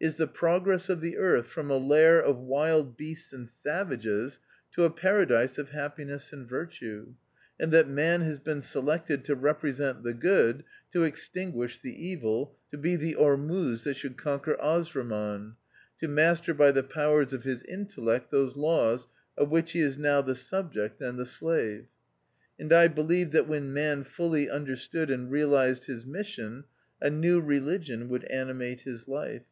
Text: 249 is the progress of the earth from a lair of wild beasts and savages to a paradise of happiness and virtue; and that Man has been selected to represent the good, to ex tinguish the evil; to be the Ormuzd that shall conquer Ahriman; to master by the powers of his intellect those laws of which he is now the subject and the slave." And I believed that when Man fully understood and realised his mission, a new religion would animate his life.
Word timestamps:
249 0.00 0.08
is 0.08 0.16
the 0.16 0.38
progress 0.38 0.88
of 0.88 1.02
the 1.02 1.18
earth 1.18 1.46
from 1.46 1.70
a 1.70 1.76
lair 1.76 2.18
of 2.18 2.38
wild 2.38 2.96
beasts 2.96 3.34
and 3.34 3.46
savages 3.46 4.38
to 4.72 4.84
a 4.84 4.88
paradise 4.90 5.58
of 5.58 5.68
happiness 5.68 6.32
and 6.32 6.48
virtue; 6.48 7.12
and 7.60 7.70
that 7.70 7.86
Man 7.86 8.22
has 8.22 8.38
been 8.38 8.62
selected 8.62 9.26
to 9.26 9.34
represent 9.34 10.02
the 10.02 10.14
good, 10.14 10.64
to 10.90 11.04
ex 11.04 11.28
tinguish 11.28 11.82
the 11.82 11.92
evil; 11.92 12.56
to 12.70 12.78
be 12.78 12.96
the 12.96 13.14
Ormuzd 13.16 13.82
that 13.84 13.98
shall 13.98 14.12
conquer 14.14 14.56
Ahriman; 14.58 15.54
to 16.00 16.08
master 16.08 16.54
by 16.54 16.70
the 16.72 16.82
powers 16.82 17.34
of 17.34 17.44
his 17.44 17.62
intellect 17.64 18.30
those 18.30 18.56
laws 18.56 19.06
of 19.36 19.50
which 19.50 19.72
he 19.72 19.80
is 19.80 19.98
now 19.98 20.22
the 20.22 20.34
subject 20.34 21.02
and 21.02 21.18
the 21.18 21.26
slave." 21.26 21.84
And 22.58 22.72
I 22.72 22.88
believed 22.88 23.32
that 23.32 23.46
when 23.46 23.74
Man 23.74 24.02
fully 24.02 24.48
understood 24.48 25.10
and 25.10 25.30
realised 25.30 25.84
his 25.84 26.06
mission, 26.06 26.64
a 27.02 27.10
new 27.10 27.38
religion 27.42 28.08
would 28.08 28.24
animate 28.30 28.80
his 28.80 29.06
life. 29.06 29.42